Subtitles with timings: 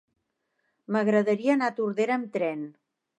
[0.95, 2.65] M'agradaria anar a Tordera amb tren.